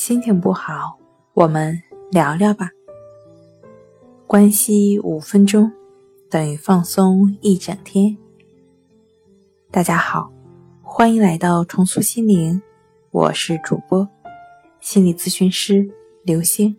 [0.00, 0.98] 心情不好，
[1.34, 1.78] 我们
[2.10, 2.70] 聊聊吧。
[4.26, 5.70] 关系五分钟
[6.30, 8.16] 等于放松一整天。
[9.70, 10.32] 大家好，
[10.80, 12.62] 欢迎来到重塑心灵，
[13.10, 14.08] 我是主播
[14.80, 15.86] 心理咨询师
[16.22, 16.74] 刘星。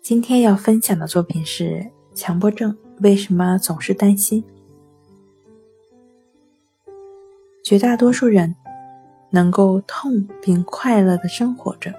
[0.00, 4.42] 今天要分享的作品是：强迫症为什么总是担心？
[7.62, 8.56] 绝大多数人。
[9.34, 11.92] 能够痛并快乐的生活着，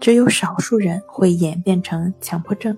[0.00, 2.74] 只有少数人会演变成强迫症。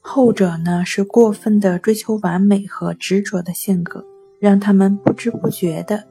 [0.00, 4.04] 后者呢，是过分的追求完美和执着的性格，
[4.38, 6.04] 让他们不知不觉地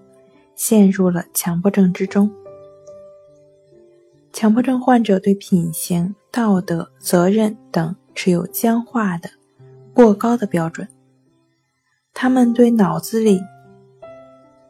[0.55, 2.29] 陷入了强迫症之中。
[4.33, 9.29] 强迫症患者对品行、道德、责任等持有僵化的、
[9.93, 10.85] 过高的标准，
[12.13, 13.39] 他们对脑子里。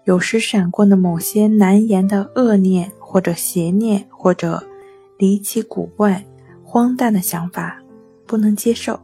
[0.06, 4.64] 有时闪过的某些难言的恶念，或者邪念，或者
[5.18, 6.24] 离奇古怪、
[6.64, 7.82] 荒诞的想法，
[8.28, 9.00] 不能接受，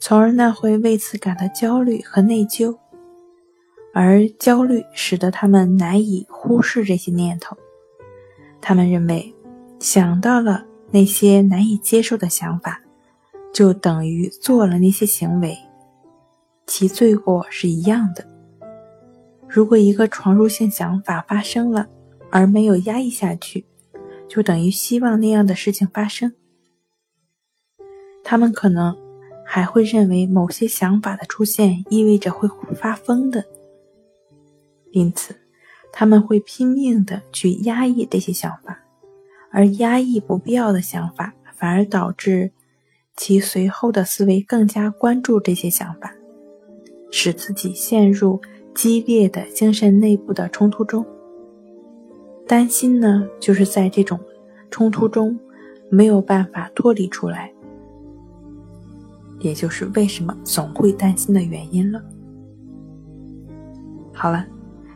[0.00, 2.76] 从而呢会为此感到焦虑和内疚，
[3.94, 7.56] 而焦虑使得他们难以忽视这些念头。
[8.60, 9.32] 他们认为，
[9.78, 12.80] 想到了那些难以接受的想法，
[13.52, 15.56] 就等于做了那些行为，
[16.66, 18.31] 其罪过是一样的。
[19.54, 21.86] 如果一个闯入性想法发生了，
[22.30, 23.66] 而没有压抑下去，
[24.26, 26.32] 就等于希望那样的事情发生。
[28.24, 28.96] 他们可能
[29.44, 33.44] 还会认为某些想法的出现意味着会发疯的，
[34.90, 35.36] 因此
[35.92, 38.80] 他们会拼命的去压抑这些想法，
[39.50, 42.52] 而压抑不必要的想法，反而导致
[43.18, 46.14] 其随后的思维更加关注这些想法，
[47.10, 48.40] 使自己陷入。
[48.74, 51.04] 激烈的精神内部的冲突中，
[52.46, 54.18] 担心呢，就是在这种
[54.70, 55.38] 冲突中
[55.90, 57.52] 没有办法脱离出来，
[59.40, 62.02] 也就是为什么总会担心的原因了。
[64.12, 64.46] 好了，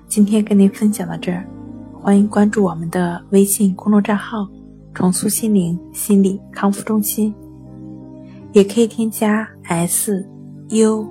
[0.06, 1.46] 今天跟您分享到这儿，
[1.92, 4.48] 欢迎关注我们的微信公众账号
[4.94, 7.34] “重塑心灵心理康复中心”，
[8.52, 10.26] 也可以添加 S
[10.70, 11.06] U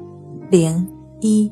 [0.50, 0.88] 零
[1.22, 1.52] 一。